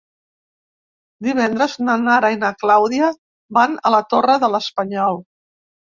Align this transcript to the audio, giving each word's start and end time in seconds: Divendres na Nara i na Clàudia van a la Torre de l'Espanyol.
Divendres 1.27 1.75
na 1.83 1.99
Nara 2.07 2.33
i 2.39 2.41
na 2.47 2.53
Clàudia 2.65 3.13
van 3.61 3.79
a 3.87 3.97
la 3.99 4.05
Torre 4.15 4.43
de 4.47 4.55
l'Espanyol. 4.57 5.27